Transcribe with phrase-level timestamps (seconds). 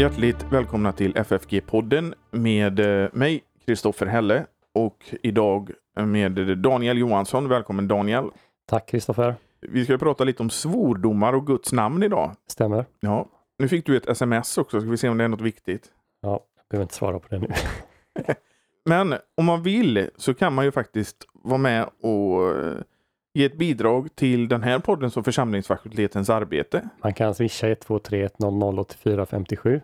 [0.00, 7.48] Hjärtligt välkomna till FFG-podden med eh, mig, Kristoffer Helle, och idag med Daniel Johansson.
[7.48, 8.24] Välkommen Daniel!
[8.66, 9.34] Tack Kristoffer!
[9.60, 12.32] Vi ska prata lite om svordomar och Guds namn idag.
[12.46, 12.86] Stämmer.
[13.00, 13.26] Ja,
[13.58, 15.86] nu fick du ett sms också, ska vi se om det är något viktigt.
[16.20, 17.48] Ja, jag behöver inte svara på det nu.
[18.84, 22.76] Men om man vill så kan man ju faktiskt vara med och eh,
[23.34, 26.88] ge ett bidrag till den här poddens och församlingsfakultetens arbete.
[27.02, 29.80] Man kan swisha 123 100 8457.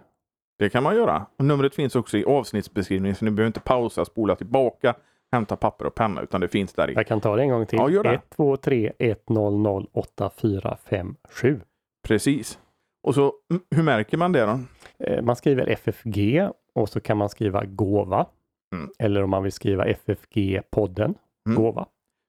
[0.59, 1.27] Det kan man göra.
[1.38, 4.95] Och numret finns också i avsnittsbeskrivningen så ni behöver inte pausa, spola tillbaka,
[5.32, 6.95] hämta papper och penna utan det finns där i.
[6.95, 7.78] Jag kan ta det en gång till.
[7.78, 8.20] Ja, gör det.
[8.38, 11.60] 123 100 8457.
[12.08, 12.58] Precis.
[13.02, 13.33] Och så
[13.70, 14.58] hur märker man det då?
[15.05, 18.27] Eh, Man skriver FFG och så kan man skriva gåva.
[18.74, 18.91] Mm.
[18.98, 21.14] Eller om man vill skriva FFG-podden,
[21.48, 21.62] Mm.
[21.62, 21.86] gåva.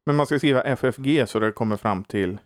[0.08, 2.38] Men man ska skriva FFG så det kommer fram till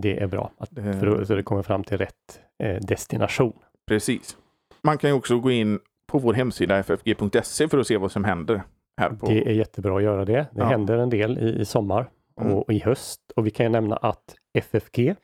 [0.00, 3.52] Det är bra, att, eh, för, så det kommer fram till rätt eh, destination.
[3.86, 4.36] Precis.
[4.82, 8.24] Man kan ju också gå in på vår hemsida ffg.se för att se vad som
[8.24, 8.62] händer
[9.00, 9.26] här på.
[9.26, 10.32] Det är jättebra att göra det.
[10.32, 10.64] Det Ja.
[10.64, 12.52] händer en del i, i sommar Mm.
[12.54, 13.20] och i höst.
[13.36, 15.14] Och vi kan ju nämna att FFG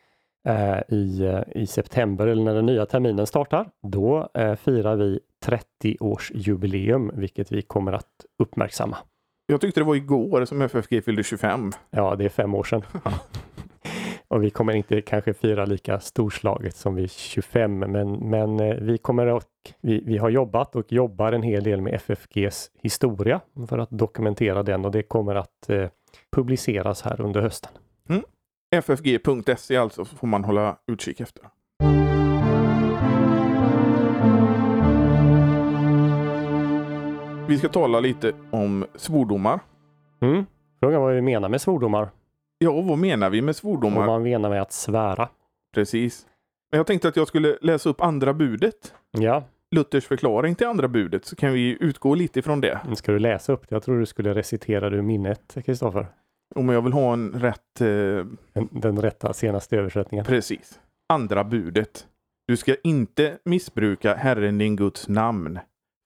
[0.49, 5.21] eh, i, eh, i september eller när den nya terminen startar, då eh, firar vi
[5.47, 8.11] 30-årsjubileum, vilket vi kommer att
[8.43, 8.97] uppmärksamma.
[9.47, 11.73] Jag tyckte det var igår som FFG fyllde 25.
[11.91, 12.83] Ja, det är fem år sedan.
[14.29, 18.99] och vi kommer inte kanske fira lika storslaget som vid 25, men, men eh, vi
[18.99, 19.43] kommer och
[19.81, 24.63] vi, vi har jobbat och jobbar en hel del med FFGs historia för att dokumentera
[24.63, 25.89] den och det kommer att eh,
[26.33, 27.73] publiceras här under hösten.
[28.83, 31.45] ffg.se alltså får man hålla utkik efter.
[37.55, 39.61] Vi ska tala lite om svordomar.
[40.21, 40.47] Mm.
[40.81, 42.09] Frågan vad vi menar med svordomar
[42.59, 43.97] Ja, vad menar vi med och svordomar?
[43.97, 45.29] vad man menar med att svära.
[45.75, 46.27] Precis.
[46.71, 48.95] Men jag tänkte att jag skulle läsa upp andra budet.
[49.11, 52.81] Ja, Luthers förklaring till andra budet så kan vi utgå lite ifrån det.
[52.95, 53.75] ska du läsa upp det.
[53.75, 56.07] Jag tror du skulle recitera det ur minnet, Kristoffer.
[56.55, 60.25] Om jag vill ha en rätt eh, Den, den rätta senaste översättningen.
[60.25, 60.81] Precis.
[61.09, 62.07] Andra budet.
[62.47, 65.59] Du ska inte missbruka Herren din Guds namn.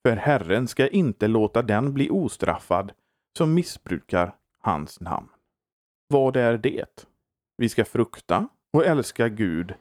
[0.08, 2.92] För Herren ska inte låta den bli ostraffad
[3.38, 5.28] som missbrukar hans namn.
[6.08, 7.06] Vad är det?
[7.56, 9.74] Vi ska frukta och älska Gud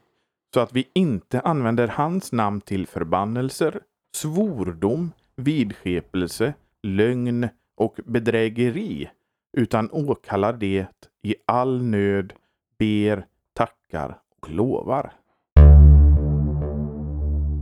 [0.53, 3.79] så att vi inte använder hans namn till förbannelser,
[4.15, 9.09] svordom, vidskepelse, lögn och bedrägeri
[9.57, 10.87] utan åkallar det
[11.23, 12.33] i all nöd,
[12.79, 15.13] ber, tackar och lovar.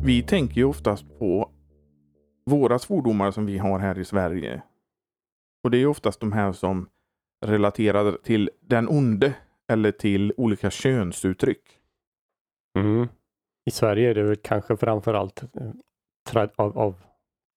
[0.06, 1.50] Vi tänker ju oftast på
[2.46, 4.62] våra svordomar som vi har här i Sverige.
[5.64, 6.90] Och det är oftast de här som
[7.46, 9.34] relaterar till den onde
[9.72, 11.80] eller till olika könsuttryck.
[12.80, 13.08] Mm.
[13.66, 15.72] I Sverige är det väl kanske framförallt eh,
[16.30, 16.96] tra- av, av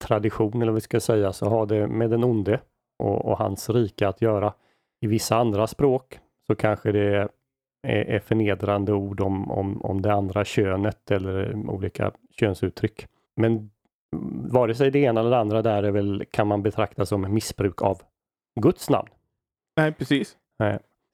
[0.05, 2.61] tradition, eller vad vi ska säga, så har det med den onde
[2.99, 4.55] och, och hans rike att göra.
[5.01, 7.29] I vissa andra språk så kanske det är,
[7.87, 13.07] är förnedrande ord om, om, om det andra könet eller olika könsuttryck.
[13.37, 13.71] Men
[14.53, 17.83] vare sig det ena eller det andra där är väl, kan man betrakta som missbruk
[17.83, 18.03] av
[18.61, 19.09] Guds namn.
[19.77, 20.37] Nej, precis.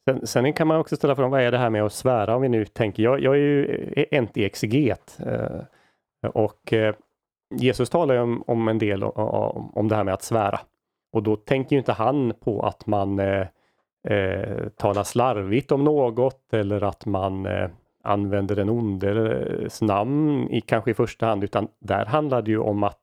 [0.08, 2.42] Sen, sen kan man också ställa frågan, vad är det här med att svära om
[2.42, 3.66] vi nu tänker, jag, jag är ju
[4.10, 6.94] anti-exeget eh, och eh,
[7.54, 10.60] Jesus talar ju om, om en del om, om det här med att svära.
[11.12, 13.46] Och då tänker ju inte han på att man eh,
[14.08, 17.46] eh, talar slarvigt om något eller att man
[18.04, 22.82] använder den ondes namn i kanske i första hand, utan där handlar det ju om
[22.82, 23.00] att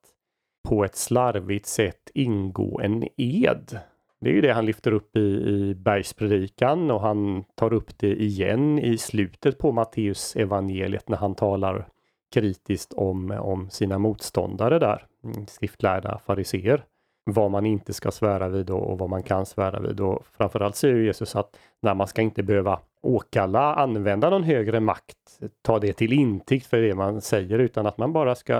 [0.69, 3.79] på ett slarvigt sätt ingå en ed.
[4.21, 8.21] Det är ju det han lyfter upp i, i bergspredikan och han tar upp det
[8.21, 11.87] igen i slutet på Matteus evangeliet när han talar
[12.33, 15.05] kritiskt om, om sina motståndare där,
[15.47, 16.83] skriftlärda fariseer.
[17.23, 19.99] Vad man inte ska svära vid och, och vad man kan svära vid.
[19.99, 25.39] Och framförallt säger Jesus att när man ska inte behöva åkalla, använda någon högre makt,
[25.61, 28.55] ta det till intäkt för det man säger, utan att man bara ska,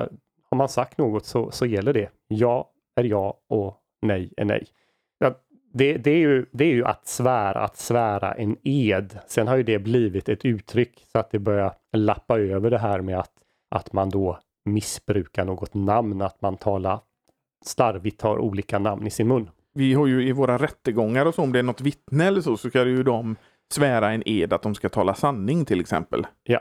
[0.49, 2.09] har man sagt något så, så gäller det.
[2.27, 4.67] Ja är ja och nej är nej.
[5.19, 5.35] Ja,
[5.73, 9.19] det, det, är ju, det är ju att svära, att svära en ed.
[9.27, 13.01] Sen har ju det blivit ett uttryck så att det börjar lappa över det här
[13.01, 13.31] med att,
[13.69, 16.99] att man då missbrukar något namn, att man talar
[17.65, 19.49] slarvigt tar olika namn i sin mun.
[19.73, 22.57] Vi har ju i våra rättegångar och så, om det är något vittne eller så,
[22.57, 23.35] så ska ju de
[23.71, 26.27] svära en ed att de ska tala sanning till exempel.
[26.43, 26.59] Ja.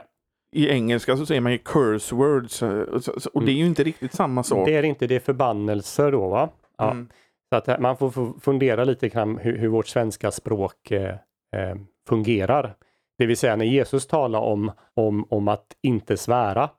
[0.55, 4.13] I engelska så säger man ju curse words eh, och det är ju inte riktigt
[4.13, 4.67] samma sak.
[4.67, 6.49] Det är inte det förbannelser då va?
[6.77, 6.91] Ja.
[6.91, 7.09] Mm.
[7.49, 11.15] Så att man får få fundera lite kring hur, hur vårt svenska språk eh,
[11.55, 11.75] eh,
[12.09, 12.75] fungerar.
[13.17, 16.69] Det vill säga när Jesus talar om, om, om att inte svära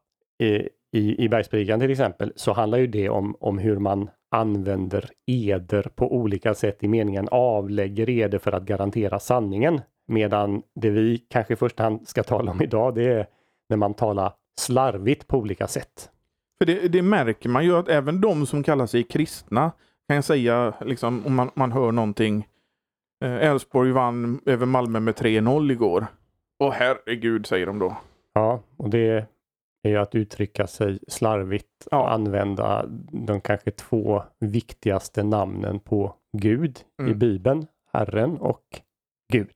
[0.42, 5.10] eh, i, i Bergspredikan till exempel så handlar ju det om, om hur man använder
[5.26, 9.80] eder på olika sätt i meningen avlägger eder för att garantera sanningen.
[10.12, 13.26] Medan det vi kanske i första hand ska tala om idag det är
[13.68, 16.10] när man talar slarvigt på olika sätt.
[16.58, 19.72] För det, det märker man ju att även de som kallar sig kristna
[20.08, 22.46] kan jag säga, liksom, om man, man hör någonting.
[23.24, 26.06] Eh, Elfsborg vann över Malmö med 3-0 igår.
[26.64, 27.96] Åh herregud, säger de då.
[28.32, 29.26] Ja, och det
[29.82, 32.00] är ju att uttrycka sig slarvigt Ja.
[32.02, 32.86] och använda
[33.26, 37.18] de kanske två viktigaste namnen på Gud i Mm.
[37.18, 38.62] Bibeln, Herren och
[39.32, 39.54] Gud.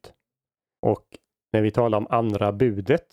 [0.86, 1.04] Och
[1.52, 3.06] när vi talar om andra budet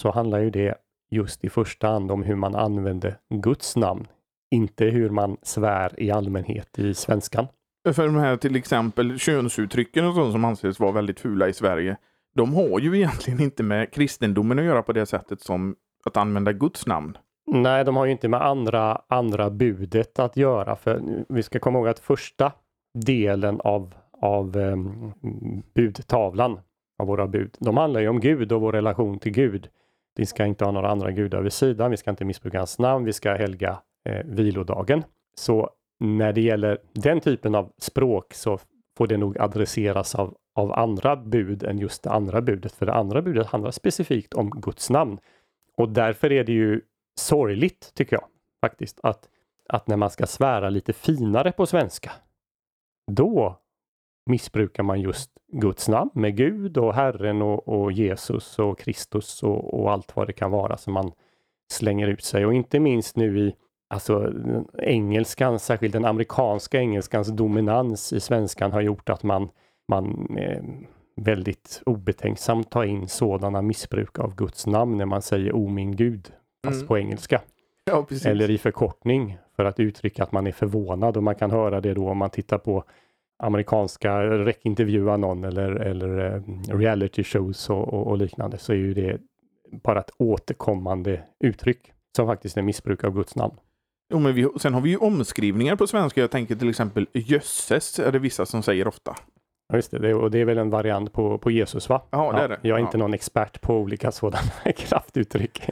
[0.00, 0.74] så handlar ju det
[1.10, 4.06] just i första hand om hur man använder Guds namn,
[4.50, 7.46] inte hur man svär i allmänhet i svenskan.
[7.92, 11.96] För de här till exempel könsuttrycken och sånt som anses vara väldigt fula i Sverige.
[12.34, 16.52] De har ju egentligen inte med kristendomen att göra på det sättet som att använda
[16.52, 17.18] Guds namn.
[17.46, 20.76] Nej, de har ju inte med andra, andra budet att göra.
[20.76, 22.52] För vi ska komma ihåg att första
[22.94, 25.12] delen av, av um,
[25.74, 26.60] budtavlan
[26.98, 29.68] av våra bud, de handlar ju om Gud och vår relation till Gud.
[30.14, 33.04] Vi ska inte ha några andra gudar vid sidan, vi ska inte missbruka hans namn,
[33.04, 35.04] vi ska helga eh, vilodagen.
[35.34, 35.70] Så
[36.00, 38.58] när det gäller den typen av språk så
[38.96, 42.72] får det nog adresseras av, av andra bud än just det andra budet.
[42.72, 45.18] För det andra budet handlar specifikt om Guds namn.
[45.76, 46.80] Och därför är det ju
[47.18, 48.24] sorgligt, tycker jag,
[48.60, 49.28] faktiskt, att,
[49.68, 52.12] att när man ska svära lite finare på svenska,
[53.12, 53.60] då
[54.26, 59.80] missbrukar man just Guds namn med Gud och Herren och, och Jesus och Kristus och,
[59.80, 61.12] och allt vad det kan vara som man
[61.72, 62.46] slänger ut sig.
[62.46, 63.54] Och inte minst nu i
[63.94, 64.32] alltså
[64.82, 69.48] engelskan, särskilt den amerikanska engelskans dominans i svenskan har gjort att man,
[69.88, 70.62] man eh,
[71.16, 76.32] väldigt obetänksamt tar in sådana missbruk av Guds namn när man säger O min Gud,
[76.64, 76.86] fast Mm.
[76.88, 77.40] på engelska.
[77.90, 78.06] Ja.
[78.24, 81.94] Eller i förkortning för att uttrycka att man är förvånad och man kan höra det
[81.94, 82.84] då om man tittar på
[83.38, 86.42] amerikanska räckintervjua någon eller, eller eh,
[86.76, 89.18] reality shows och, och, och liknande så är ju det
[89.84, 93.54] bara ett återkommande uttryck som faktiskt är missbruk av Guds namn.
[94.12, 96.20] Jo, men vi, sen har vi ju omskrivningar på svenska.
[96.20, 99.14] Jag tänker till exempel jösses är det vissa som säger ofta.
[99.68, 102.02] Ja, just det, det, och det är väl en variant på, på Jesus va?
[102.10, 102.58] Ja, det är det.
[102.62, 102.86] Jag är Ja.
[102.86, 105.62] inte någon expert på olika sådana kraftuttryck.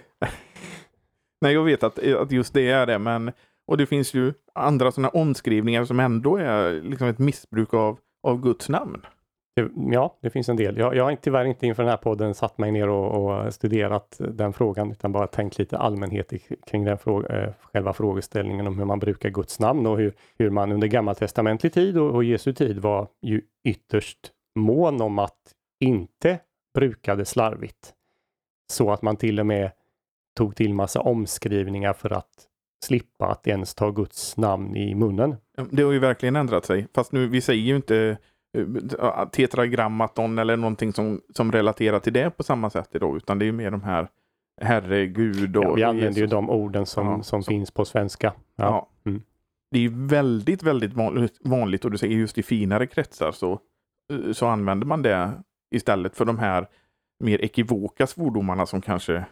[1.40, 3.32] Nej, jag vet att, att just det är det, men
[3.66, 8.40] och det finns ju andra sådana omskrivningar som ändå är liksom ett missbruk av, av
[8.40, 9.06] Guds namn.
[9.92, 10.78] Ja, det finns en del.
[10.78, 14.16] Jag, jag har tyvärr inte inför den här podden satt mig ner och, och studerat
[14.18, 16.32] den frågan utan bara tänkt lite allmänhet
[16.66, 20.50] kring den fråga, eh, själva frågeställningen om hur man brukar Guds namn och hur, hur
[20.50, 26.38] man under gammaltestamentlig tid och, och Jesu tid var ju ytterst mån om att inte
[26.74, 27.94] bruka det slarvigt.
[28.72, 29.70] Så att man till och med
[30.36, 32.48] tog till massa omskrivningar för att
[32.84, 35.36] slippa att ens ta Guds namn i munnen.
[35.70, 36.86] Det har ju verkligen ändrat sig.
[36.94, 38.16] Fast nu, vi säger ju inte
[38.58, 43.44] eh, tetragrammaton eller någonting som, som relaterar till det på samma sätt idag, utan det
[43.44, 44.08] är ju mer de här
[44.62, 46.30] Herre, Gud och Ja, vi använder ju Jesus.
[46.30, 48.32] de orden som, Ja, som så- finns på svenska.
[48.56, 48.64] Ja.
[48.64, 49.10] Ja.
[49.10, 49.22] Mm.
[49.70, 53.52] Det är ju väldigt, väldigt vanligt, vanligt och du säger just i finare kretsar så,
[54.12, 55.32] eh, så använder man det
[55.74, 56.66] istället för de här
[57.24, 59.24] mer ekivoka svordomarna som kanske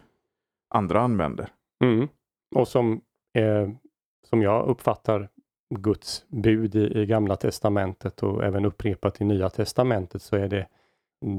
[0.75, 1.49] andra använder.
[1.83, 2.07] Mm.
[2.55, 3.01] Och som,
[3.33, 3.69] eh,
[4.29, 5.29] som jag uppfattar
[5.75, 10.67] Guds bud i, i Gamla Testamentet och även upprepat i Nya Testamentet så är det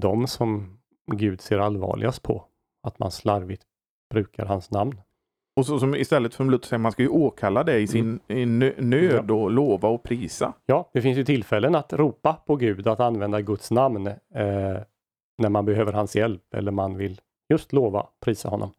[0.01, 0.79] de som
[1.13, 2.45] Gud ser allvarligast på.
[2.83, 3.63] Att man slarvigt
[4.11, 5.01] brukar hans namn.
[5.57, 8.45] Och så som istället för Luther säger, man ska ju åkalla det i sin i
[8.45, 10.53] nö- nöd och lova och prisa.
[10.67, 14.15] Ja, det finns ju tillfällen att ropa på Gud, att använda Guds namn eh,
[15.39, 18.71] när man behöver hans hjälp eller man vill just lova, prisa honom.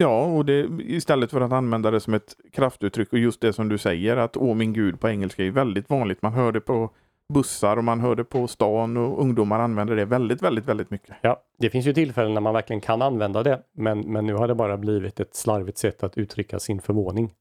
[0.00, 3.68] Ja, och det, istället för att använda det som ett kraftuttryck och just det som
[3.68, 6.22] du säger att åh min gud på engelska är väldigt vanligt.
[6.22, 6.90] Man hör det på
[7.34, 11.16] bussar och man hör det på stan och ungdomar använder det väldigt, väldigt, väldigt mycket.
[11.20, 14.48] Ja, det finns ju tillfällen när man verkligen kan använda det, men, men nu har
[14.48, 17.32] det bara blivit ett slarvigt sätt att uttrycka sin förvåning.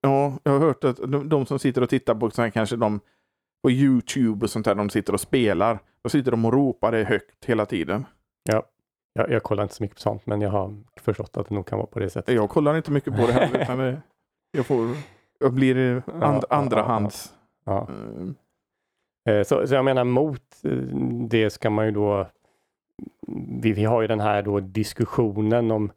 [0.00, 2.76] Ja, jag har hört att de, de som sitter och tittar på så här, kanske
[2.76, 3.00] de
[3.62, 5.78] på Youtube och sånt där, de sitter och spelar.
[6.02, 8.04] Då sitter de och ropar det högt hela tiden.
[8.44, 8.62] Ja,
[9.16, 11.66] jag, jag kollar inte så mycket på sånt, men jag har förstått att det nog
[11.66, 12.34] kan vara på det sättet.
[12.34, 14.02] Jag kollar inte mycket på det heller, utan det,
[14.52, 14.88] jag, får,
[15.40, 17.34] jag blir eh, and, Ja, ja, ja, andrahands.
[17.64, 17.88] Ja.
[17.90, 18.26] eh,
[19.28, 20.70] Eh, Så, så jag menar mot eh,
[21.28, 22.26] det ska man ju då
[23.62, 25.92] vi, vi har ju den här då diskussionen om,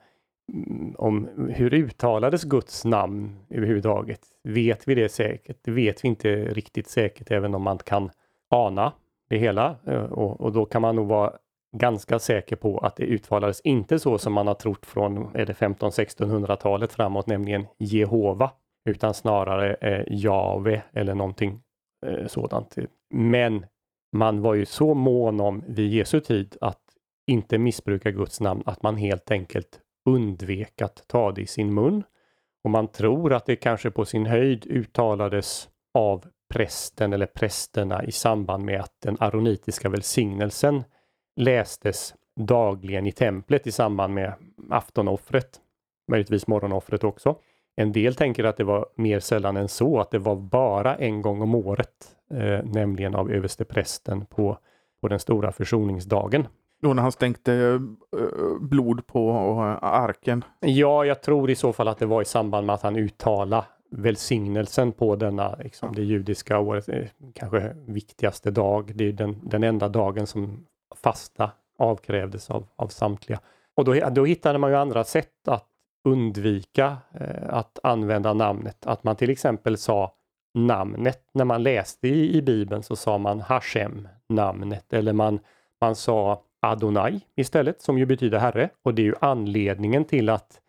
[0.54, 4.22] mm, om hur uttalades Guds namn överhuvudtaget.
[4.44, 5.58] Vet vi det säkert?
[5.62, 8.10] Det vet vi inte riktigt säkert även om man kan
[8.50, 8.94] ana
[9.30, 9.76] det hela.
[9.86, 11.34] Eh, Och, och då kan man nog vara
[11.78, 17.28] ganska säker på att det uttalades inte så som man har trott från 15-1600-talet framåt,
[17.28, 18.52] nämligen Jehova,
[18.90, 21.62] utan snarare eh, Jave eller någonting
[22.06, 22.76] eh, sådant.
[23.14, 23.66] Men
[24.12, 26.82] man var ju så mån om vid Jesu tid att
[27.28, 32.04] inte missbruka Guds namn att man helt enkelt undvek att ta det i sin mun.
[32.64, 38.12] Och man tror att det kanske på sin höjd uttalades av prästen eller prästerna i
[38.12, 40.84] samband med att den aronitiska välsignelsen
[41.40, 44.34] lästes dagligen i templet i samband med
[44.70, 45.60] aftonoffret,
[46.08, 47.36] möjligtvis morgonoffret också.
[47.76, 51.22] En del tänker att det var mer sällan än så, att det var bara en
[51.22, 54.58] gång om året, eh, nämligen av översteprästen på,
[55.02, 56.48] på den stora försoningsdagen.
[56.82, 59.32] Då när han stänkte eh, blod på
[59.82, 60.44] arken?
[60.60, 63.66] Ja, jag tror i så fall att det var i samband med att han uttalade
[63.92, 68.92] välsignelsen på denna, liksom, det judiska året, eh, kanske viktigaste dag.
[68.96, 70.66] Det är den, den enda dagen som
[70.96, 73.40] fasta avkrävdes av, av samtliga.
[73.76, 75.66] Och då, då hittade man ju andra sätt att
[76.08, 78.86] undvika eh, att använda namnet.
[78.86, 80.14] Att man till exempel sa
[80.54, 81.30] namnet.
[81.34, 85.40] När man läste i, i Bibeln så sa man Hashem, namnet, eller man,
[85.82, 88.70] man sa Adonai istället, som ju betyder Herre.
[88.84, 90.60] Och det är ju anledningen till att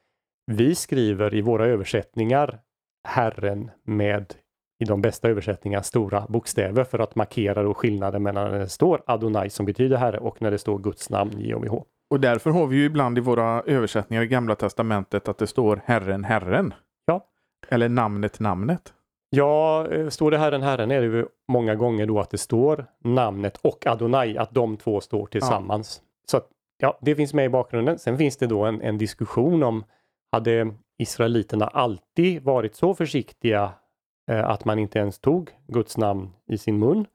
[0.46, 2.60] vi skriver i våra översättningar
[3.08, 4.34] Herren med
[4.80, 9.02] i de bästa översättningarna stora bokstäver för att markera då skillnaden mellan när det står
[9.06, 11.74] Adonai som betyder Herre och när det står Guds namn JHVH.
[12.10, 15.80] Och därför har vi ju ibland i våra översättningar i Gamla Testamentet att det står
[15.84, 16.74] Herren, Herren.
[17.06, 17.26] Ja.
[17.68, 18.94] Eller namnet, namnet.
[19.30, 22.86] Ja, eh, står det Herren, Herren är det ju många gånger då att det står
[23.04, 26.00] namnet och Adonai, att de två står tillsammans.
[26.02, 26.06] Ja.
[26.30, 27.98] Så att, ja, det finns med i bakgrunden.
[27.98, 29.84] Sen finns det då en, en diskussion om
[30.32, 33.72] hade Israeliterna alltid varit så försiktiga
[34.28, 37.06] Eh, att man inte ens tog Guds namn i sin mun?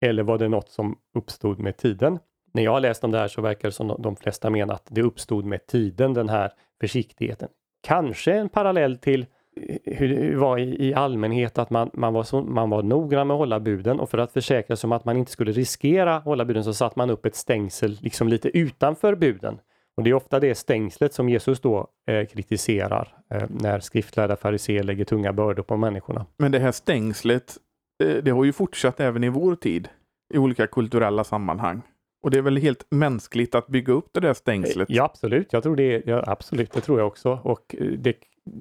[0.00, 2.18] Eller var det något som uppstod med tiden?
[2.52, 4.86] När jag har läst om det här så verkar det som de flesta menar att
[4.90, 7.48] det uppstod med tiden, den här försiktigheten.
[7.82, 12.42] Kanske en parallell till eh, hur det var i, allmänhet att man, man, var så,
[12.42, 15.16] man var noggrann med att hålla buden och för att försäkra sig om att man
[15.16, 19.14] inte skulle riskera att hålla buden så satte man upp ett stängsel liksom lite utanför
[19.14, 19.58] buden.
[19.96, 24.82] Och Det är ofta det stängslet som Jesus då eh, kritiserar eh, när skriftlärda fariséer
[24.82, 26.26] lägger tunga bördor på människorna.
[26.36, 27.56] Men det här stängslet,
[28.04, 29.88] eh, det har ju fortsatt även i vår tid
[30.34, 31.82] i olika kulturella sammanhang.
[32.22, 34.90] Och det är väl helt mänskligt att bygga upp det där stängslet?
[34.90, 35.52] Ja, absolut.
[35.52, 36.02] Jag tror det.
[36.06, 37.38] Ja, absolut, det tror jag också.
[37.42, 38.16] Och eh, det,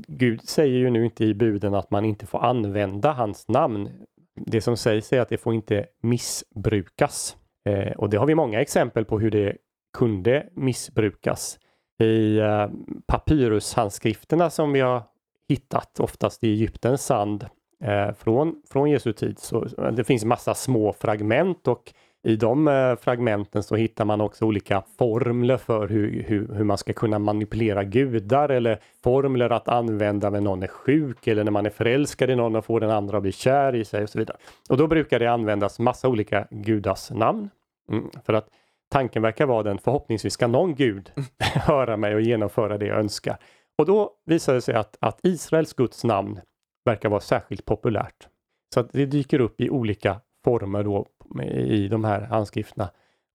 [0.07, 3.89] Gud säger ju nu inte i buden att man inte får använda hans namn.
[4.35, 7.37] Det som sägs är att det får inte missbrukas.
[7.69, 9.57] Eh, och det har vi många exempel på hur det
[9.93, 11.59] kunde missbrukas.
[11.99, 12.67] I eh,
[13.07, 15.03] papyrushandskrifterna som vi har
[15.49, 17.45] hittat, oftast i Egyptens sand,
[17.83, 19.39] eh, från, från Jesu tid.
[19.39, 21.93] Så eh, det finns massa små fragment och
[22.25, 26.93] i de fragmenten så hittar man också olika formler för hur, hur, hur, man ska
[26.93, 31.69] kunna manipulera gudar eller formler att använda när någon är sjuk eller när man är
[31.69, 34.37] förälskad i någon och får den andra att bli kär i sig och så vidare.
[34.69, 37.49] Och då brukar det användas massa olika gudars namn.
[37.89, 38.47] Mm, för att
[38.93, 43.37] tanken verkar vara den förhoppningsvis ska någon gud höra mig och genomföra det jag önskar.
[43.77, 46.39] Och då visar det sig att, att Israels Guds namn
[46.85, 48.27] verkar vara särskilt populärt.
[48.73, 51.05] Så att det dyker upp i olika former då
[51.53, 52.89] i de här handskrifterna.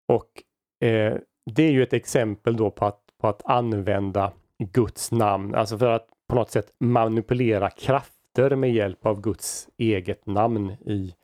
[0.08, 0.42] Och
[0.88, 1.16] eh,
[1.50, 5.90] det är ju ett exempel då på att, på att använda Guds namn, alltså för
[5.90, 11.14] att på något sätt manipulera krafter med hjälp av Guds eget namn i,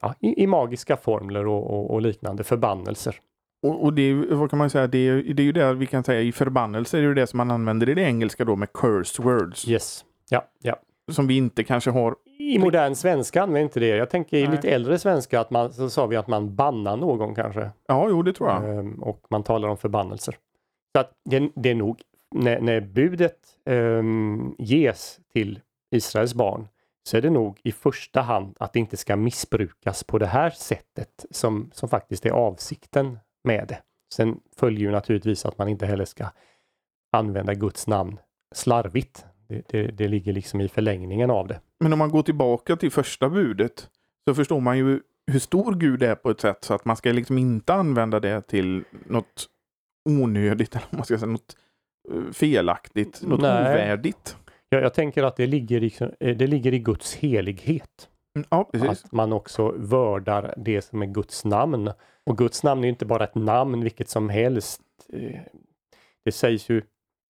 [0.00, 3.20] ja, i, i magiska formler och, och, och liknande förbannelser.
[3.62, 6.04] Och, och, det, vad kan man säga, det är, det är ju det vi kan
[6.04, 8.72] säga i förbannelse, det är ju det som man använder i det engelska då med
[8.72, 9.68] curse words.
[9.68, 10.76] Yes, ja, ja.
[11.10, 12.16] Som vi inte kanske har.
[12.38, 13.86] I modern svenska använder inte det.
[13.86, 14.50] Jag tänker i Nej.
[14.50, 17.70] lite äldre svenska att man, så sa vi att man bannar någon kanske.
[17.86, 18.78] Ja, jo det tror jag.
[18.78, 20.36] Ehm, och man talar om förbannelser.
[20.94, 22.00] Så att det, det är nog,
[22.34, 25.60] när, när budet um, ges till
[25.90, 26.68] Israels barn
[27.08, 30.50] så är det nog i första hand att det inte ska missbrukas på det här
[30.50, 33.18] sättet som, som faktiskt är avsikten
[33.48, 33.78] med det.
[34.14, 36.26] Sen följer ju naturligtvis att man inte heller ska
[37.12, 38.18] använda Guds namn
[38.54, 39.24] slarvigt.
[39.48, 41.60] Det, det, det, ligger liksom i förlängningen av det.
[41.80, 43.88] Men om man går tillbaka till första budet
[44.28, 47.12] så förstår man ju hur stor Gud är på ett sätt så att man ska
[47.12, 49.48] liksom inte använda det till något
[50.08, 51.56] onödigt eller man ska säga något
[52.12, 53.72] eh, felaktigt, något Nej.
[53.72, 54.36] ovärdigt.
[54.68, 58.08] Ja, jag tänker att det ligger, liksom, det ligger i Guds helighet.
[58.38, 61.90] Mm, ja, att man också vördar det som är Guds namn.
[62.26, 64.82] Och Guds namn är inte bara ett namn vilket som helst.
[65.12, 65.40] Eh,
[66.24, 66.82] det sägs ju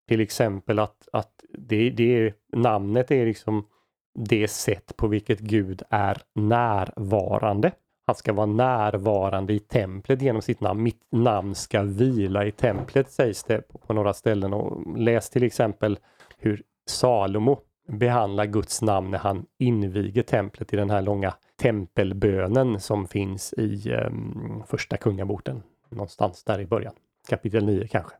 [0.08, 3.66] till exempel att, att det, det namnet är liksom
[4.14, 7.72] det sätt på vilket Gud är närvarande.
[8.06, 10.82] han ska vara närvarande i templet genom sitt namn.
[10.82, 14.52] Mitt namn ska vila i templet sägs det på några ställen.
[14.52, 15.98] Och läs till exempel
[16.38, 23.08] hur Salomo behandlar Guds namn när han inviger templet i den här långa tempelbönen som
[23.08, 25.62] finns i um, första kungaboken.
[25.88, 26.94] Någonstans där i början.
[27.28, 28.14] Kapitel 9 kanske.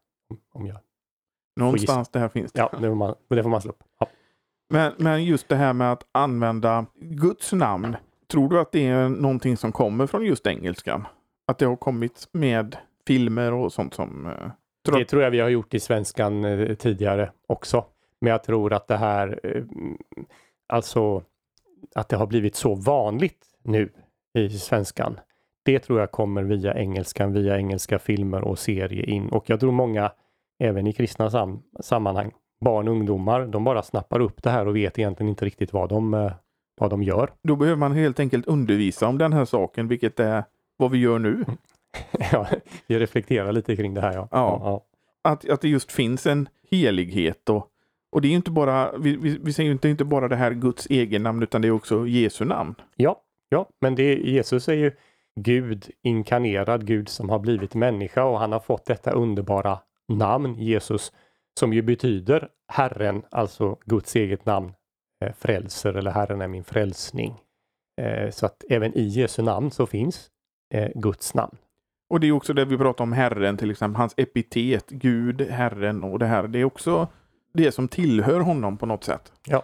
[0.53, 0.79] Om jag
[1.57, 2.61] Någonstans där finns det.
[2.61, 3.83] Ja, det får man, det får man slå upp.
[4.01, 4.09] Ja.
[4.71, 7.97] Men, men just det här med att använda Guds namn.
[8.31, 11.07] Tror du att det är någonting som kommer från just engelskan?
[11.47, 14.27] Att det har kommit med filmer och sånt som...
[14.27, 14.51] Eh,
[14.87, 14.99] tror...
[14.99, 17.85] Det tror jag vi har gjort i svenskan eh, tidigare också.
[18.21, 19.63] Men jag tror att det här, eh,
[20.67, 21.23] alltså
[21.95, 23.93] att det har blivit så vanligt nu
[24.35, 25.21] i svenskan.
[25.65, 29.29] Det tror jag kommer via engelskan, via engelska filmer och serier in.
[29.29, 30.13] Och jag tror många,
[30.59, 34.77] även i kristna sam sammanhang, barn och ungdomar, de bara snappar upp det här och
[34.77, 36.33] vet egentligen inte riktigt vad de, eh,
[36.81, 37.31] vad de gör.
[37.43, 40.45] Då behöver man helt enkelt undervisa om den här saken, vilket är
[40.77, 41.45] vad vi gör nu.
[42.33, 42.47] ja,
[42.87, 44.15] vi reflekterar lite kring det här.
[44.15, 44.29] Ja.
[44.31, 44.61] ja.
[44.63, 44.85] ja.
[45.23, 47.69] Att, att det just finns en helighet och,
[48.11, 50.87] och det är inte bara, vi, vi, vi säger inte, inte bara det här Guds
[50.91, 52.75] egen namn utan det är också Jesu namn.
[52.97, 54.93] Ja, ja, men det, Jesus är ju
[55.41, 61.13] Gud inkarnerad, Gud som har blivit människa och han har fått detta underbara namn, Jesus,
[61.59, 64.73] som ju betyder Herren, alltså Guds eget namn,
[65.25, 67.35] eh, frälser eller Herren är min frälsning.
[68.01, 70.31] Eh, så att även i Jesu namn så finns
[70.75, 71.57] eh, Guds namn.
[72.11, 76.05] Och det är också det vi pratar om Herren till exempel, hans epitet, Gud, Herren
[76.05, 76.49] och det här.
[76.49, 77.09] Det är också
[77.53, 79.33] det som tillhör honom på något sätt.
[79.47, 79.63] Ja,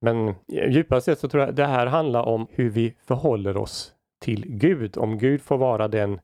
[0.00, 4.44] men djupast sett så tror jag det här handlar om hur vi förhåller oss till
[4.46, 4.98] Gud.
[4.98, 6.20] Om Gud får vara den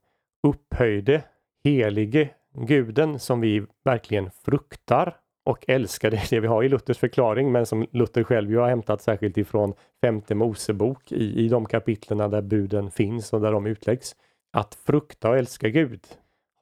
[0.48, 1.22] upphöjde,
[1.64, 6.10] helige guden som vi verkligen fruktar och älskar.
[6.10, 9.02] Det är det vi har i Luthers förklaring men som Luther själv ju har hämtat
[9.02, 14.16] särskilt ifrån femte Mosebok i, i de kapitlerna där buden finns och där de utläggs.
[14.52, 16.00] Att frukta och älska Gud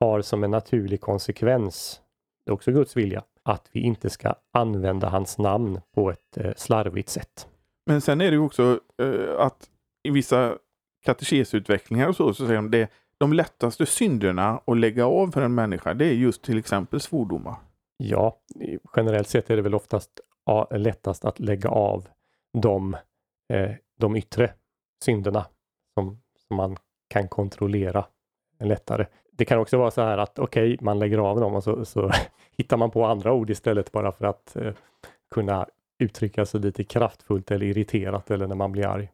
[0.00, 2.00] har som en naturlig konsekvens,
[2.44, 6.52] det är också Guds vilja, att vi inte ska använda hans namn på ett eh,
[6.56, 7.48] slarvigt sätt.
[7.86, 9.70] Men sen är det ju också eh, att
[10.08, 10.58] i vissa
[11.04, 15.54] katekesutvecklingar och så, så säger de det de lättaste synderna att lägga av för en
[15.54, 17.56] människa, det är just till exempel svordomar.
[17.96, 18.38] Ja,
[18.96, 20.20] generellt sett är det väl oftast
[20.70, 22.08] lättast att lägga av
[22.62, 22.94] de,
[23.52, 24.52] eh, de yttre
[25.04, 25.46] synderna
[25.94, 26.76] som, som man
[27.08, 28.06] kan kontrollera
[28.60, 29.06] lättare.
[29.38, 31.84] Det kan också vara så här att okej, okay, man lägger av dem och så,
[31.84, 32.10] så
[32.56, 34.72] hittar man på andra ord istället bara för att eh,
[35.30, 35.66] kunna
[35.98, 39.10] uttrycka sig lite kraftfullt eller irriterat eller när man blir arg.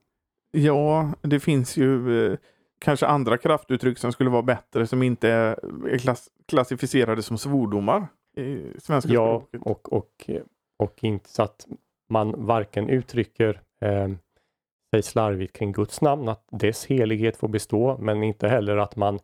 [0.51, 2.39] Ja, det finns ju eh,
[2.79, 8.07] kanske andra kraftuttryck som skulle vara bättre som inte är klass klassificerade som svordomar
[8.37, 10.31] i svenska Ja, och, och,
[10.77, 11.67] och inte så att
[12.09, 14.09] man varken uttrycker eh,
[14.95, 19.19] sig slarvigt kring Guds namn, att dess helighet får bestå, men inte heller att man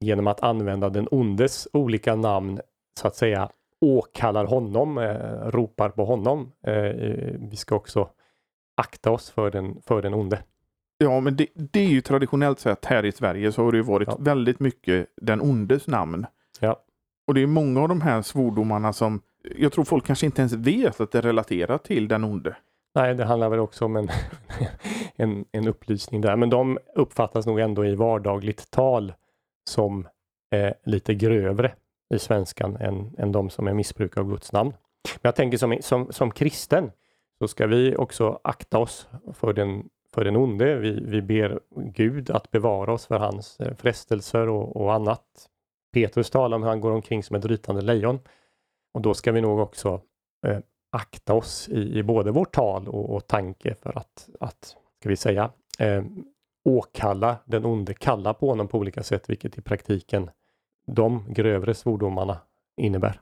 [0.00, 2.60] genom att använda den ondes olika namn
[3.00, 3.48] så att säga
[3.80, 6.52] åkallar honom, eh, ropar på honom.
[6.66, 6.74] Eh,
[7.38, 8.08] vi ska också
[8.76, 10.42] akta oss för den, för den onde.
[10.98, 14.08] Ja, men det, det, är ju traditionellt sett här i Sverige så har det varit
[14.08, 14.16] ja.
[14.20, 16.26] väldigt mycket den ondes namn.
[16.60, 16.82] Ja.
[17.26, 19.20] Och det är många av de här svordomarna som
[19.56, 22.56] jag tror folk kanske inte ens vet att det relaterar till den onde.
[22.94, 24.08] Nej, det handlar väl också om en,
[25.16, 29.12] en, en upplysning där, men de uppfattas nog ändå i vardagligt tal
[29.68, 30.08] som
[30.54, 31.74] eh, lite grövre
[32.14, 34.70] i svenskan än, än de som är missbruk av Guds namn.
[35.14, 36.90] Men jag tänker som, som, som kristen
[37.38, 40.74] så ska vi också akta oss för den för den onde.
[40.74, 45.48] Vi, vi ber Gud att bevara oss för hans eh, frestelser och, och annat.
[45.92, 48.20] Petrus talar om hur han går omkring som ett rytande lejon.
[48.94, 50.00] Och då ska vi nog också
[50.46, 50.58] eh,
[50.90, 55.16] akta oss i, i, både vårt tal och, och tanke för att, att ska vi
[55.16, 56.02] säga, eh,
[56.68, 60.30] åkalla den onde, kalla på honom på olika sätt, vilket i praktiken
[60.92, 62.38] de grövre svordomarna
[62.76, 63.20] innebär.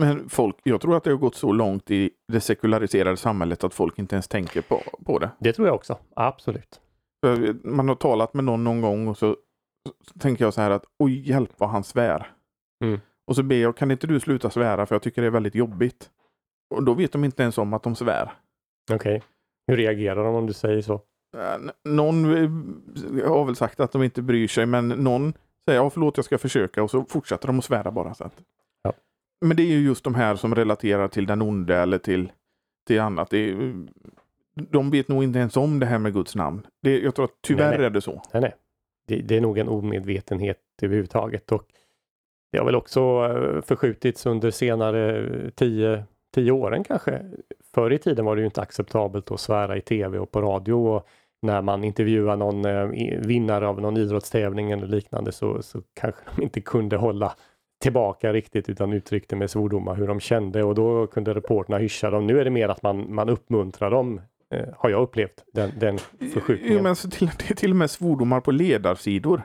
[0.00, 3.74] Men folk, jag tror att det har gått så långt i det sekulariserade samhället att
[3.74, 5.30] folk inte ens tänker på, på det.
[5.38, 6.80] Det tror jag också, absolut.
[7.62, 9.36] Man har talat med någon någon gång och så,
[10.00, 12.32] så tänker jag så här att oj hjälp vad han svär.
[12.84, 13.00] Mm.
[13.26, 15.54] Och så ber jag, kan inte du sluta svära för jag tycker det är väldigt
[15.54, 16.10] jobbigt.
[16.74, 18.32] Och då vet de inte ens om att de svär.
[18.92, 19.16] Okej.
[19.16, 19.20] Okay.
[19.66, 21.00] Hur reagerar de om du säger så?
[21.84, 22.24] Någon
[23.24, 25.32] har väl sagt att de inte bryr sig men någon
[25.64, 28.14] säger ja förlåt jag ska försöka och så fortsätter de att svära bara.
[28.14, 28.42] Så att
[29.40, 32.32] men det är ju just de här som relaterar till den onde eller till,
[32.86, 33.30] till annat.
[33.30, 33.86] Det är,
[34.54, 36.66] de vet nog inte ens om det här med Guds namn.
[36.82, 37.86] Det, jag tror att tyvärr nej, nej.
[37.86, 38.22] är det så.
[38.32, 38.54] Nej, nej.
[39.06, 41.52] Det, det, är nog en omedvetenhet överhuvudtaget.
[41.52, 41.64] Och
[42.52, 47.22] det har väl också eh, förskjutits under senare tio, tio åren kanske.
[47.74, 50.74] Förr i tiden var det ju inte acceptabelt att svära i tv och på radio.
[50.74, 51.08] Och
[51.46, 52.86] när man intervjuar någon eh,
[53.18, 57.34] vinnare av någon idrottstävling eller liknande så, så kanske de inte kunde hålla
[57.82, 62.26] tillbaka riktigt utan uttryckte med svordomar hur de kände och då kunde reporterna hyscha dem.
[62.26, 64.20] Nu är det mer att man, man uppmuntrar dem
[64.54, 65.98] eh, har jag upplevt, den, den
[66.34, 66.76] förskjutningen.
[66.76, 69.42] Jo, men så till, det är till och med svordomar på ledarsidor.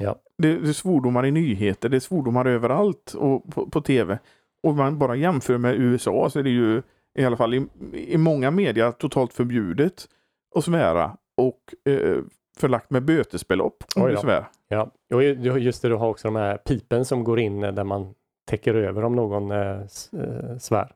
[0.00, 0.16] Ja.
[0.38, 4.18] Det, det är svordomar i nyheter, det är svordomar överallt och på, på tv.
[4.62, 6.82] Och man bara jämför med USA så är det ju
[7.18, 10.08] i alla fall i, i många media totalt förbjudet
[10.54, 12.18] att svära och eh,
[12.58, 14.44] förlagt med bötesbelopp om du svär.
[14.68, 17.72] Ja, och ju- just det, du har också de här pipen som går in eh,
[17.72, 18.14] där man
[18.50, 19.80] täcker över om någon eh,
[20.12, 20.92] eh, svär.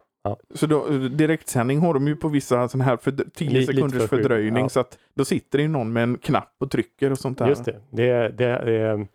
[0.54, 3.92] Så då, direktsändning har de ju på vissa sådana här för, 10 Li- lite sekunders
[4.02, 4.68] förskydd, fördröjning ja.
[4.68, 7.48] så att då sitter det någon med en knapp och trycker och sånt där.
[7.48, 9.06] Just det, det, det, det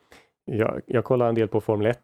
[0.45, 1.99] jag, jag kollar en del på Formel 1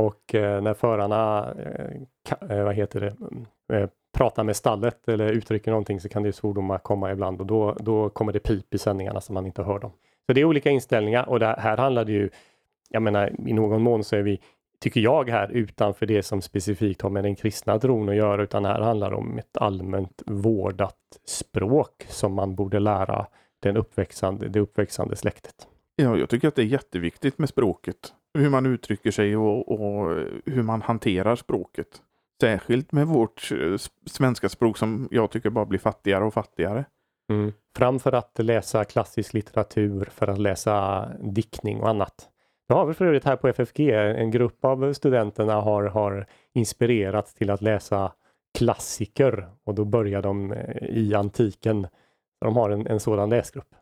[0.00, 1.90] och eh, när förarna eh,
[2.28, 6.22] ka, eh, vad heter det, mm, eh, pratar med stallet eller uttrycker någonting så kan
[6.22, 9.46] det ju svordomar komma ibland och då, då kommer det pip i sändningarna som man
[9.46, 9.90] inte hör dem.
[10.26, 12.30] Så det är olika inställningar och det här handlar det ju,
[12.88, 14.40] jag menar i någon mån så är vi,
[14.80, 18.64] tycker jag här, utanför det som specifikt har med den kristna tron att göra utan
[18.64, 23.26] här handlar det om ett allmänt vårdat språk som man borde lära
[23.60, 25.54] den uppväxande, det uppväxande släktet.
[25.96, 27.96] Ja, jag tycker att det är jätteviktigt med språket.
[28.38, 32.02] Hur man uttrycker sig och, och hur man hanterar språket.
[32.40, 36.84] Särskilt med vårt eh, svenska språk som jag tycker bara blir fattigare och fattigare.
[37.32, 37.52] Mm.
[37.76, 42.28] Fram för att läsa klassisk litteratur, för att läsa diktning och annat.
[42.68, 47.34] Det har vi för övrigt här på FFG, en grupp av studenterna har, har inspirerats
[47.34, 48.12] till att läsa
[48.58, 51.86] klassiker och då börjar de eh, i antiken.
[52.40, 53.74] De har en, en sådan läsgrupp.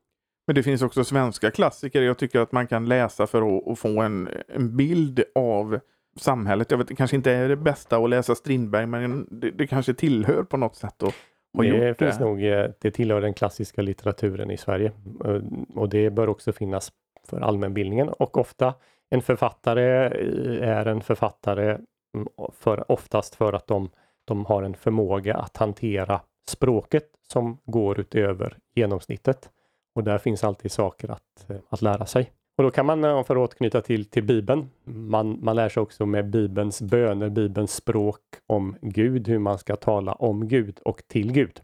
[0.46, 3.78] Men det finns också svenska klassiker jag tycker att man kan läsa för att, att
[3.78, 5.80] få en, en bild av
[6.16, 6.70] samhället.
[6.70, 9.94] Jag vet, det kanske inte är det bästa att läsa Strindberg, men det, det kanske
[9.94, 11.14] tillhör på något sätt att
[11.56, 12.24] ha Det gjort finns det.
[12.24, 14.92] nog, eh, det tillhör den klassiska litteraturen i Sverige
[15.24, 15.40] Eh,
[15.74, 16.92] och det bör också finnas
[17.28, 18.74] för allmänbildningen och ofta
[19.10, 21.70] en författare eh, är en författare
[22.14, 23.90] mm, för, oftast för att de,
[24.24, 29.50] de har en förmåga att hantera språket som går utöver genomsnittet.
[29.94, 32.30] Och där finns alltid saker att, att lära sig.
[32.56, 35.80] Och då kan man, eh, för att återknyta till, till Bibeln, man, man lär sig
[35.80, 41.02] också med Bibelns böner, Bibelns språk om Gud, hur man ska tala om Gud och
[41.08, 41.60] till Gud.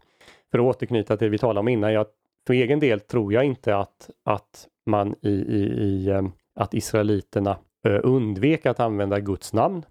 [0.51, 2.05] För att återknyta till det vi talade om innan, jag,
[2.47, 6.23] för egen del tror jag inte att, att man i, i, i eh,
[6.55, 9.85] att israeliterna eh, undvek att använda Guds namn.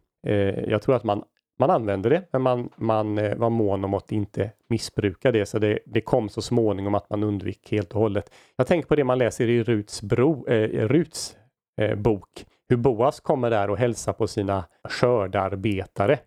[0.66, 1.24] Jag tror att man,
[1.60, 5.58] man använde det, men man, man eh, var mån om att inte missbruka det, så
[5.58, 8.32] det, det kom så småningom att man undvek helt och hållet.
[8.56, 11.36] Jag tänker på det man läser i Ruts, bro, eh, Ruts
[11.80, 16.18] eh, bok, hur Boas kommer där och hälsar på sina skördarbetare.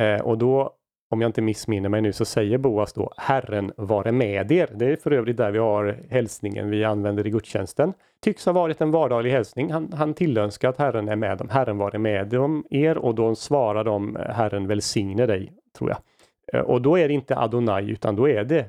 [0.00, 0.76] Eh, och då,
[1.12, 4.70] om jag inte missminner mig nu, så säger Boas då Herren vare med er.
[4.74, 7.92] Det är för övrigt där vi har hälsningen vi använder i gudstjänsten.
[8.20, 9.72] Tycks ha varit en vardaglig hälsning.
[9.72, 11.48] Han, han tillönskar att Herren är med dem.
[11.48, 15.98] Herren vare med dem, er och då svarar de Herren välsigne dig, tror jag.
[16.52, 18.66] Eh, och då är det inte Adonai utan då är det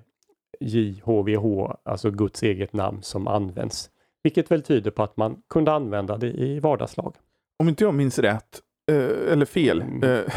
[0.59, 3.89] JHVH, alltså Guds eget namn som används.
[4.23, 7.15] Vilket väl tyder på att man kunde använda det i vardagslag.
[7.59, 8.59] Om inte jag minns rätt,
[8.91, 10.03] eller fel, Mm.
[10.03, 10.33] eh,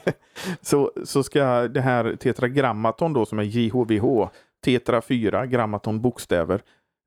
[0.60, 4.28] så, så ska det här tetragrammaton då som är JHVH,
[4.64, 6.60] tetra 4 grammaton bokstäver,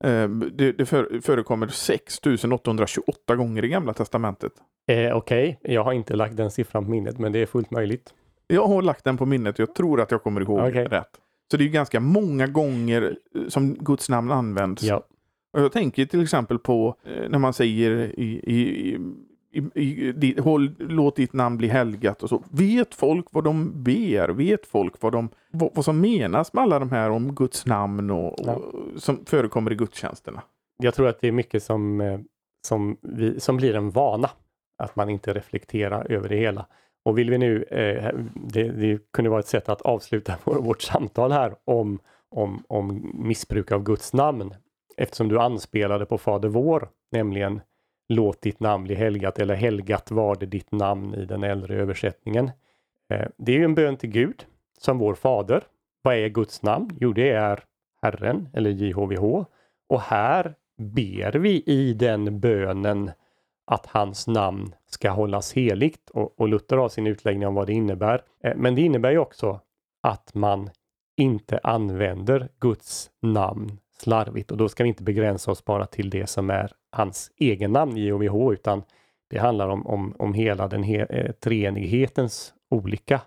[0.04, 4.52] eh, det, det för, förekommer 6828 gånger i Gamla Testamentet.
[4.88, 8.14] Eh, Okej, jag har inte lagt den siffran på minnet men det är fullt möjligt.
[8.48, 10.86] Jag har lagt den på minnet, jag tror att jag kommer ihåg Okej.
[10.86, 11.10] rätt.
[11.52, 14.84] Så det är ju ganska många gånger eh, som Guds namn används.
[14.84, 15.04] Ja,
[15.54, 18.98] Och jag tänker till exempel på eh, när man säger i, i,
[19.52, 22.44] i, i, di- håll, låt ditt namn bli helgat och så.
[22.52, 24.30] Vet folk vad de ber?
[24.30, 28.12] Vet folk vad, de, vad, vad som menas med alla de här om Guds namn
[28.12, 28.62] och, och,
[28.96, 30.42] som förekommer i gudstjänsterna?
[30.78, 32.20] jag tror att det är mycket som, eh,
[32.68, 34.30] som, vi, som blir en vana.
[34.84, 36.66] Att man inte reflekterar över det hela.
[37.06, 40.82] Och vill vi nu, eh, det, det kunde vara ett sätt att avsluta vår, vårt
[40.82, 44.54] samtal här om, om, om missbruk av Guds namn.
[44.98, 47.62] Eftersom du anspelade på Fader vår, nämligen
[48.10, 52.52] låt ditt namn bli helgat eller helgat var det ditt namn i den äldre översättningen.
[53.10, 54.46] Eh, det är ju en bön till Gud
[54.78, 55.64] som vår fader.
[56.02, 56.90] Vad är Guds namn?
[57.00, 57.64] Jo, det är
[58.02, 59.46] Herren eller JHVH.
[59.90, 63.12] Och här ber vi i den bönen
[63.66, 67.74] att hans namn ska hållas heligt och, och Luther har sin utläggning om vad det
[67.74, 68.24] innebär.
[68.44, 69.60] Eh, men det innebär ju också
[70.02, 70.70] att man
[71.18, 76.28] inte använder Guds namn slarvigt och då ska vi inte begränsa oss bara till det
[76.28, 78.84] som är hans egen namn JHVH utan
[79.30, 83.22] det handlar om, om, om hela den he, eh, treenighetens olika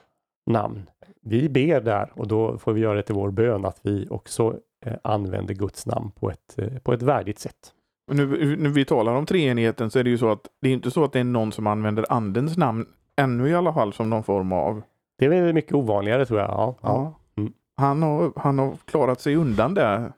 [0.46, 0.90] namn.
[1.23, 4.57] Vi ber där och då får vi göra det till vår bön att vi också
[4.87, 7.75] eh, använder Guds namn på ett, eh, på ett värdigt sätt.
[8.11, 10.73] Och nu, nu vi talar om treenigheten så är det ju så att det är
[10.73, 14.11] inte så att det är någon som använder andens namn ännu i alla fall som
[14.11, 14.83] någon form av.
[15.18, 16.49] Det är väl mycket ovanligare tror jag.
[16.49, 17.14] Ja, ja.
[17.37, 17.53] Mm.
[17.77, 20.12] Han, har, han har klarat sig undan där.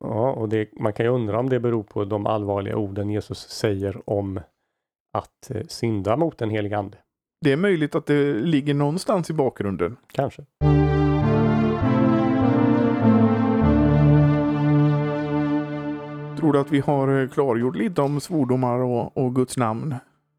[0.00, 3.38] Ja och det, man kan ju undra om det beror på de allvarliga orden Jesus
[3.48, 4.40] säger om
[5.12, 6.98] att eh, synda mot den helige ande.
[7.40, 9.96] Det är möjligt att det ligger någonstans i bakgrunden.
[10.12, 10.42] Kanske.
[16.38, 19.94] Tror du att vi har eh, klargjort lite om svordomar och, och Guds namn?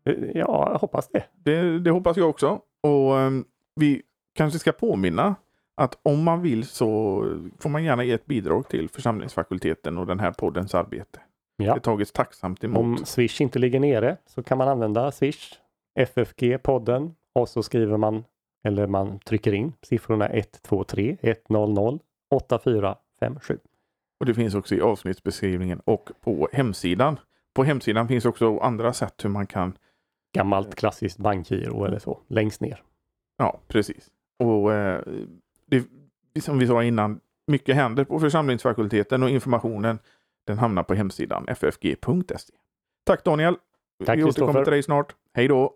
[0.05, 1.23] Eh, Ja, jag hoppas det.
[1.43, 2.59] Det, det hoppas jag också.
[2.83, 3.45] Och ehm,
[3.75, 4.01] vi
[4.35, 5.35] kanske ska påminna
[5.79, 6.87] att om man vill så
[7.59, 11.19] får man gärna ge ett bidrag till församlingsfakulteten och den här poddens arbete.
[11.57, 11.73] Ja.
[11.73, 12.77] Det tagits tacksamt emot.
[12.77, 15.53] Om Swish inte ligger nere så kan man använda Swish,
[15.99, 18.23] FFG-podden och så skriver man
[18.63, 21.17] eller man trycker in siffrorna 123
[21.49, 23.59] 100 8457.
[24.19, 27.19] Och det finns också i avsnittsbeskrivningen och på hemsidan.
[27.53, 29.77] På hemsidan finns också andra sätt hur man kan,
[30.33, 32.83] Gammalt klassiskt bankgiro eller så, längst ner.
[33.37, 34.07] ja precis.
[34.39, 35.01] Och eh,
[35.69, 39.99] det, som vi sa innan, mycket händer på församlingsfakulteten och informationen
[40.47, 42.53] den hamnar på hemsidan ffg.se.
[43.05, 43.55] Tack Daniel!
[44.05, 45.15] Tack, vi återkommer till dig snart.
[45.33, 45.73] Hej då!